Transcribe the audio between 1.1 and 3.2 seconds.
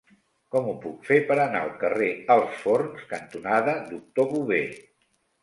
per anar al carrer Alts Forns